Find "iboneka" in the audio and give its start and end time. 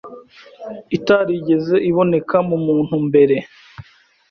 1.89-2.37